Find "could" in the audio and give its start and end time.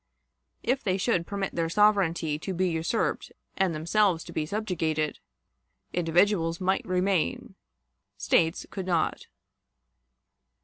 8.71-8.87